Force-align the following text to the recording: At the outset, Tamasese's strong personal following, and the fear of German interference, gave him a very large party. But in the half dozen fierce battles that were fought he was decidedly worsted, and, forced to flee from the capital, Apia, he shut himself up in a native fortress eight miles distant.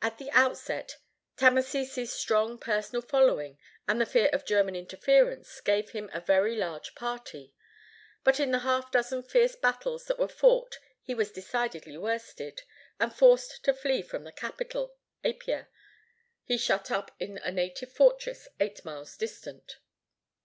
At 0.00 0.18
the 0.18 0.30
outset, 0.30 0.98
Tamasese's 1.36 2.12
strong 2.12 2.58
personal 2.60 3.02
following, 3.02 3.58
and 3.88 4.00
the 4.00 4.06
fear 4.06 4.28
of 4.32 4.44
German 4.44 4.76
interference, 4.76 5.60
gave 5.60 5.90
him 5.90 6.08
a 6.12 6.20
very 6.20 6.54
large 6.54 6.94
party. 6.94 7.52
But 8.22 8.38
in 8.38 8.52
the 8.52 8.60
half 8.60 8.92
dozen 8.92 9.24
fierce 9.24 9.56
battles 9.56 10.04
that 10.06 10.16
were 10.16 10.28
fought 10.28 10.78
he 11.02 11.12
was 11.12 11.32
decidedly 11.32 11.98
worsted, 11.98 12.62
and, 13.00 13.12
forced 13.12 13.64
to 13.64 13.74
flee 13.74 14.02
from 14.02 14.22
the 14.22 14.30
capital, 14.30 14.94
Apia, 15.24 15.66
he 16.44 16.56
shut 16.56 16.86
himself 16.86 17.06
up 17.06 17.10
in 17.18 17.38
a 17.38 17.50
native 17.50 17.92
fortress 17.92 18.46
eight 18.60 18.84
miles 18.84 19.16
distant. 19.16 19.78